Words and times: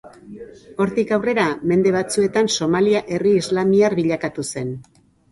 Hortik 0.83 1.11
aurrera, 1.17 1.43
mende 1.71 1.91
batzuetan 1.95 2.49
Somalia 2.53 3.01
herri 3.17 3.33
islamiar 3.41 3.95
bilakatu 3.99 4.47
zen. 4.55 4.73